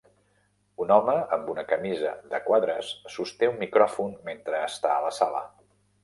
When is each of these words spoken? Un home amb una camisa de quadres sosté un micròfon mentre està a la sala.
Un 0.83 0.91
home 0.93 1.13
amb 1.35 1.49
una 1.53 1.65
camisa 1.73 2.13
de 2.31 2.39
quadres 2.47 2.89
sosté 3.17 3.49
un 3.51 3.59
micròfon 3.65 4.15
mentre 4.31 4.63
està 4.69 4.95
a 4.95 5.05
la 5.05 5.13
sala. 5.19 5.43